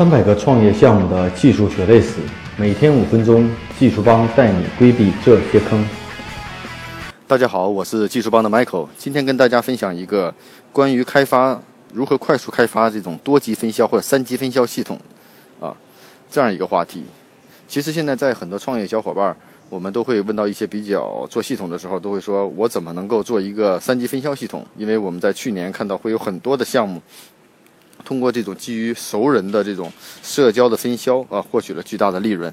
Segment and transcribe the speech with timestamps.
[0.00, 2.20] 三百个创业项目的技术血泪史，
[2.56, 3.46] 每天五分钟，
[3.78, 5.86] 技术帮带你规避这些坑。
[7.28, 10.34] 大家好，我是技术帮的 Michael，今天跟大家分享一个
[10.72, 11.60] 关于开发
[11.92, 14.98] 如何快速开发这种多级分销或者三级分销系统
[15.60, 15.76] 啊
[16.30, 17.04] 这样一个话题。
[17.68, 19.36] 其实现在在很多创业小伙伴，
[19.68, 24.64] 我们都会问到一些比较做系统的时候，都会说我怎么能够做一个三级分销系统？
[24.78, 27.02] 因为我们在去年看到会有很多的项目。
[28.04, 29.92] 通过这种基于熟人的这种
[30.22, 32.52] 社交的分销啊，获取了巨大的利润。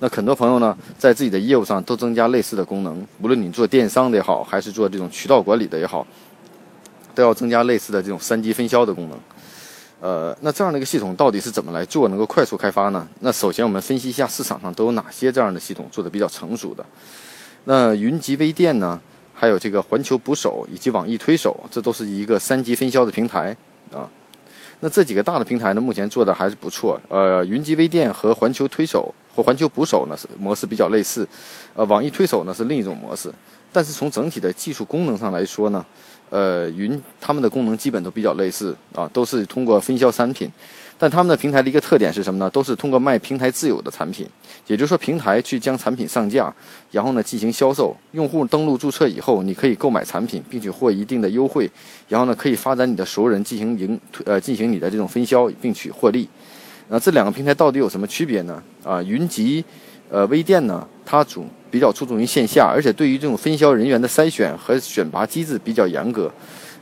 [0.00, 6.06] 那很多朋友呢，在自己的业务上都增加类似的功能，无论你做电商的也好，还是做这种渠道管理的也好，
[7.14, 9.18] 都要增加类似的这种三级分销的功能。
[10.00, 13.08] 呃，那这样的一个系统到底是怎么来做，能够快速开发呢？
[13.18, 16.86] 那首先我们分析一下市场上都有哪些这样的系统做的比较成熟的。
[17.64, 19.00] 那云集微店呢，
[19.34, 23.56] 还有这个环球捕手以及网易推手，这都是一个三级分销的平台
[23.92, 24.08] 啊。
[24.80, 27.00] 那这几个大的平台呢，目前做的还是不错。
[27.08, 31.24] 呃，云集微店和环球推手或环球捕手呢是模式比较类似，
[31.74, 33.32] 呃，网易推手呢是另一种模式。
[33.72, 35.86] 但是从整体的技术功能上来说呢，
[36.28, 40.50] 呃，云他们的功能基本都比较类似啊，都是通过分销产品。
[41.00, 42.50] 但他们的平台的一个特点是什么呢？
[42.50, 44.28] 都是通过卖平台自有的产品，
[44.66, 46.52] 也就是说，平台去将产品上架，
[46.90, 47.96] 然后呢进行销售。
[48.10, 51.70] 用户登录注册以后，你可以购买产品，并且获一定的优惠，
[52.08, 56.28] 然后呢可以发展你的熟人进行营呃进行你的这种分销，并取获利。
[56.88, 58.62] 那这两个平台到底有什么区别呢？
[58.82, 59.64] 啊，云集，
[60.10, 66.30] 呃，微店呢，它主比较注重于线下，而且对于这种分销人员的筛选和选拔机制比较严格。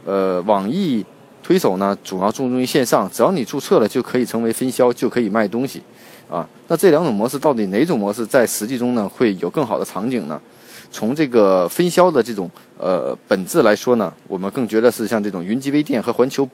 [0.05, 1.05] 呃，网易。
[1.43, 5.81] 推手呢，主要注重于线上，只要你注册了，就可以成为分销，就可以卖东西，
[6.29, 10.43] 啊，那这两种模式到底哪种模式在实际中呢会有更好的场景呢？
[10.91, 16.45] 从这个分销的这种呃本质来说呢，我们更觉得是像这种云集微店和环球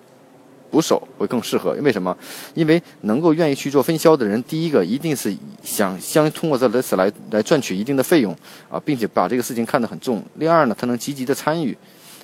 [0.72, 1.76] 捕手会更适合。
[1.82, 2.16] 为什么？
[2.54, 8.34] 因为能够愿意去做分销的人，第一个一定是想相通过这类似来来赚取一定的费用
[8.70, 10.24] 啊，并且把这个事情看得很重。
[10.40, 11.76] 第二呢，他能积极的参与。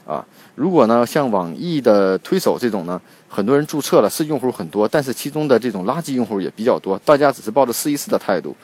[0.06, 2.98] 啊，如果呢，像网易的推手这种呢，
[3.28, 8.56] 很多人注册了，是用户很多，但是其中的这种垃圾用户也比较多，大家只是抱着试一试的态度。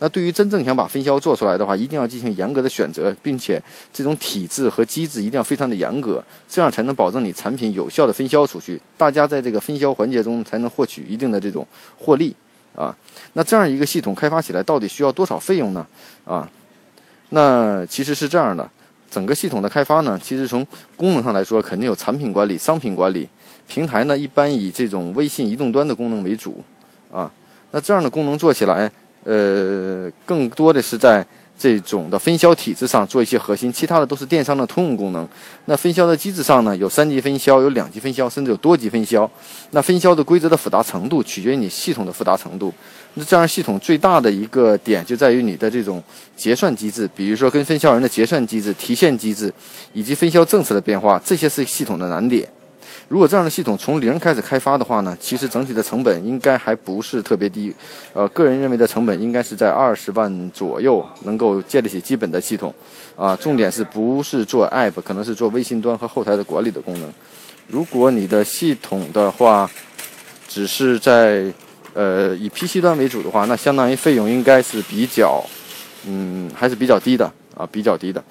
[0.00, 3.62] 那对于真正想把分销做出来的话，一定要进行严格的选择，并且
[3.92, 11.66] 这种体制和机制一定要非常的严格，这样才能保证你产品有效的分销出去，大家在这个分销环节中才能获取一定的这种
[11.98, 12.34] 获利
[12.74, 12.96] 啊。
[13.34, 15.86] 那这样一个系统开发起来到底需要多少费用呢？
[16.24, 16.50] 啊，
[17.28, 18.68] 那其实是这样的。
[19.10, 20.64] 整个系统的开发呢，其实从
[20.96, 23.28] 功能上来说，肯定有产品管理、商品管理。
[23.66, 26.62] 平台呢，一般以这种微信移动端的功能为主，
[27.12, 27.30] 啊，
[27.72, 28.90] 那这样的功能做起来，
[29.24, 31.26] 呃，更多的是在。
[31.62, 35.28] 这种的分销体制上做一些核心，其他的都是电商的通用功能。
[35.66, 39.30] 那分销的机制上呢，有三级分销，有两级分销，甚至有多级分销。
[39.72, 42.72] 那分销的规则的复杂程度取决于你系统的复杂程度。
[43.12, 46.02] 那这样系统最大的一个点就在于你的这种
[46.34, 49.52] 结算机制，比如说跟分销人的结算机制、提现机制，
[49.92, 52.48] 以及分销政策的变化，这些是系统的难点。
[53.10, 57.74] 如果这样的系统从零开始开发的话呢，其实整体的成本应该还不是特别低，
[58.12, 62.72] 呃，个人认为的成本应该是在二十万左右能够建立起基本的系统，
[63.16, 67.12] 啊，重点是不是做 App，可能是做微信端和后台的管理的功能。
[67.66, 69.68] 如果你的系统的话，
[70.46, 71.52] 只是在
[71.94, 75.44] 呃以 PC 端为主的话，那相当于费用应该是比较，
[76.06, 77.28] 嗯，还是比较低的。
[77.56, 78.22] 啊，比较低的。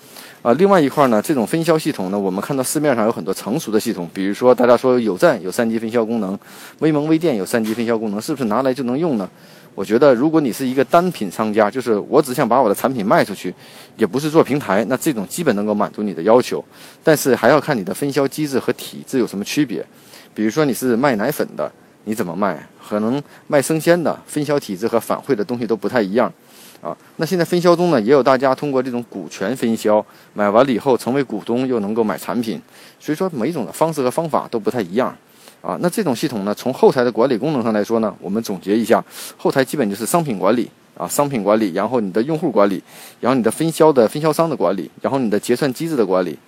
[0.42, 6.38] 啊，另外一块呢，这种分销系统呢，我们看到市面上有很多成熟的系统，比如说大家说有赞有三级分销功能，
[6.80, 9.30] 微盟微店有三级分销功能，是不是拿来就能用呢？
[9.76, 13.54] 我觉得，如果你是一个单品商家，就是我只想把我的产品卖出去，
[13.96, 16.64] 也不是做平台，那这种基本能够满足你的要求。
[17.02, 19.86] 但是还要看你的分销机制和体制有什么区别。
[20.34, 21.72] 比如说你是卖奶粉的，
[22.04, 22.68] 你怎么卖？
[22.90, 26.34] 可能卖生鲜的，分销体制和反馈的东西都不太一样。
[26.82, 32.62] 啊，那现在分销中呢，也有大家通过这种股权分销，买完了以后成为股东，又能够买产品，
[33.00, 35.16] 所以说每一种的方式和方法都不太一样。
[35.62, 39.04] 啊，那这种系统呢，从后台的管理功能上来说呢，我们总结一下，
[39.36, 42.82] 后台基本就是商品管理啊，商品管理，然后你的用户管理，
[43.20, 46.40] 然后你的分销的分销商的管理，然后你的结算机制的管理，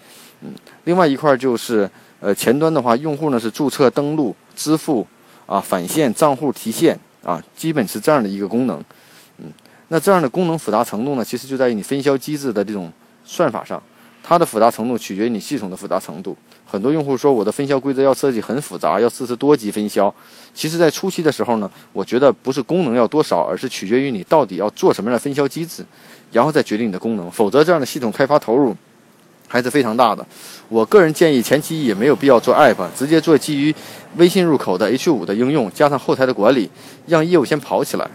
[0.44, 0.54] 嗯，
[0.86, 1.90] 另外一块就是
[2.22, 5.06] 呃前端的话，用户呢是注册、登录、支付
[5.46, 8.82] 啊、返现、账户提现啊，基本是这样的一个功能。
[9.94, 12.90] 那这样的功能复杂程度呢，其实就在于你分销机制的这种
[13.26, 13.82] 算法上，
[14.24, 16.34] 它的复杂程度取决于你系统的复杂程度。
[16.66, 20.14] 很多用户说我的分销规则要设计很复杂，要支持多级分销。
[20.54, 25.84] 其实，在初期的时候呢，我觉得不是功能要多少，而是取决于你到底要做什么样的分销机制，
[26.32, 27.30] 然后再决定你的功能。
[27.30, 28.74] 否则，这样的系统开发投入
[29.50, 30.26] 还是非常大的。
[30.70, 33.76] 我个人建议前期也没有必要做 App，直接做基于
[34.16, 36.70] 微信入口的 H5 的应用，加上后台的管理，
[37.08, 38.10] 让业务先跑起来。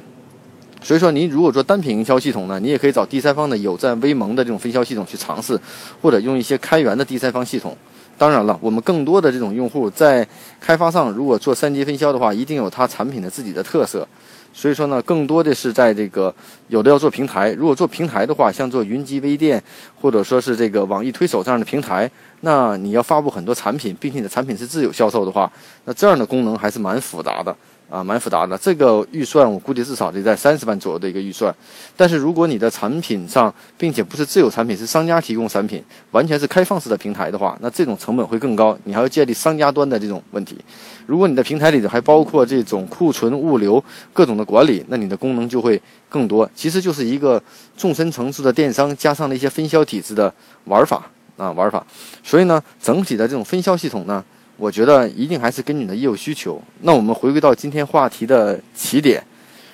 [0.87, 5.59] 所以说，您如果说单品营销系统呢，你也可以找第三方的有赞、微盟的这种分销系统去尝试，
[6.00, 7.77] 或者用一些开源的第三方系统。
[8.17, 10.25] 当然了，我们更多的这种用户在
[10.61, 14.06] 开发上，如果做三级分销的话，一定有它产品的自己的特色。
[14.55, 16.33] 所以说呢，更多的是在这个
[16.69, 17.50] 有的要做平台。
[17.50, 19.61] 如果做平台的话，像做云集微店，
[20.00, 22.09] 或者说是这个网易推手这样的平台，
[22.43, 25.50] 那你要发布很多产品，并且你的产品是自有销售的话，
[25.85, 27.55] 那这样的功能还是蛮复杂的。
[27.88, 28.59] 啊，蛮复杂的。
[28.59, 31.55] 这个预算我估计至少得在三十万左右的一个预算。
[31.97, 38.77] 但是如果你的产品上，并且不是自有产品，是商家提供产品，完全是开放式的平台的话，那这种成本会更高。
[38.85, 40.59] 你还要建立商家端的这种问题。
[41.06, 46.50] 如果你的平台里头还包括这种库存、物流各种的管理，那你的功能就会更多。
[46.55, 47.41] 其实就是一个
[47.77, 50.32] 纵深层次的电商，加上了一些分销体制的
[50.65, 51.87] 玩法啊玩法。
[52.25, 54.25] 所以呢，整体的这种分销系统呢。
[54.56, 56.61] 我觉得一定还是跟你的业务需求。
[56.81, 59.23] 那我们回归到今天话题的起点，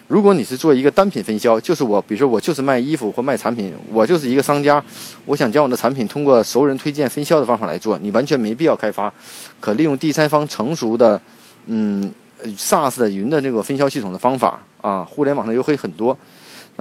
[0.09, 4.83] 如果你是做一个单品分销，就是我，比如说我就是卖衣服或卖产品，我就是一个商家，
[5.25, 9.13] 我想将我的产品通过熟人推荐分销的方法来做，你完全没必要开发，
[9.61, 11.21] 可利用第三方成熟的，
[11.67, 12.13] 嗯
[12.45, 16.17] ，SaaS 的云的这个分销系统的方法啊，互联网上优惠很多。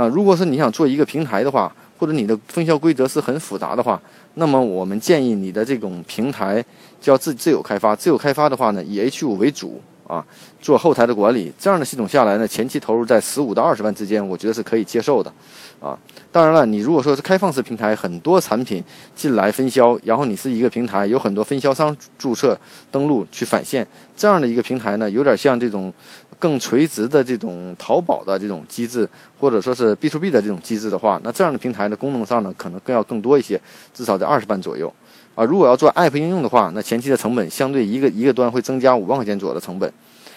[0.01, 4.01] 啊，如果说你想做一个平台的话，或者你的分销规则是很复杂的话，
[4.33, 6.63] 那么我们建议你的这种平台
[6.99, 7.95] 就要自自有开发。
[7.95, 10.25] 自有开发的话呢，以 H 五为主啊，
[10.59, 11.53] 做后台的管理。
[11.59, 15.31] 这样的系统下来呢，前期投入在十五到二十万之间，我觉得是可以接受的，
[15.79, 15.95] 啊。
[16.31, 18.83] 当然了，你如果说是开放式平台，很多产品
[19.15, 22.59] 进来分销，然后你是一个平台，有很多分销商注册
[22.89, 23.85] 登录去返现，
[24.17, 25.93] 这样的一个平台呢，有点像这种。
[26.41, 29.07] 更垂直的这种淘宝的这种机制，
[29.39, 33.61] 或者说是 B to B 的这种机制的话，那这样的平台的功能上呢，可能更要更多一些，
[33.93, 34.91] 至少在二十万左右。
[35.35, 39.93] 啊，如果要做 App 应用的话，那前期的成本相对一个一个端会增加五万块钱左右的成本。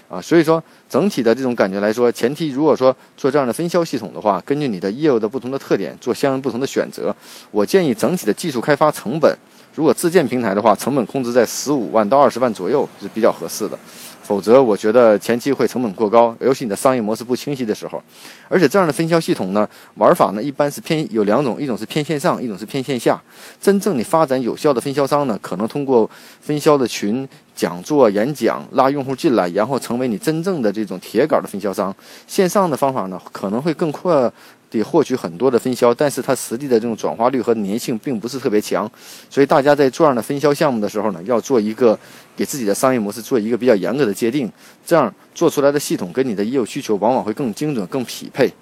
[0.06, 7.14] 啊，所以说整体的这种感觉来说，前期如果说做这样的分销系统的话，根据你的业务的不同的特点做相应不同的选择。
[7.50, 9.34] 我建议整体的技术开发成本，
[9.74, 13.78] 如果自建平台的话，成本控制在十五万到二十万左右是比较合适的。
[14.24, 18.02] 否则，我觉得前期会成本过高，尤其你的商业模式不清晰的时候。
[18.48, 23.22] 而且这样的分销系统呢，玩法呢一般是偏有两种，一种是偏线上，一种是偏线下。
[23.60, 26.10] 真正你发展有效的分销商呢，可能通过
[26.40, 31.94] 分销的群、讲座、演讲拉用户进来，然后成为你真正的这种铁杆的分销商。
[32.26, 34.32] 线上的方法呢，可能会更快。
[34.78, 38.90] 得获取很多的分销，但是它实际的这种转化率和粘性并不是特别强，
[39.30, 41.98] 所以大家在做这样的分销项目的时候呢，要做一个
[42.36, 44.50] 给自己的商业模式做一个比较严格的界定，
[44.84, 48.52] 这样做出来的系统跟你的业务需求往往会更精准、更匹配。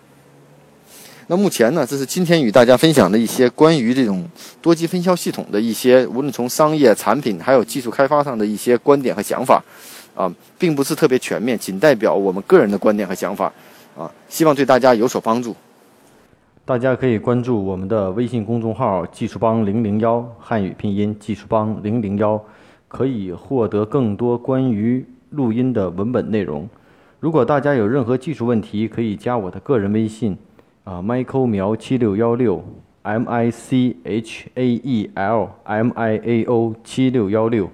[1.28, 4.28] 那目前呢，这是今天与大家分享的一些关于这种
[4.60, 9.62] 多级分销系统的一些，无论从商业、产品还有技术开发上的一些观点和想法，
[10.14, 13.50] 啊，并不是特别全面，仅代表我们个人的观点和想法，
[13.96, 15.54] 啊，希望对大家有所帮助。
[16.64, 22.40] 大家可以关注我们的微信公众号“技术帮零零幺”汉语拼音“技术帮零零幺”，
[22.86, 26.68] 可以获得更多关于录音的文本内容。
[27.18, 30.38] 如果大家有任何技术问题，可以加我的个人微信，
[30.84, 32.64] 啊，Michael 苗七六幺六
[33.02, 37.68] ，M I C H A E L M I A O 七六幺六。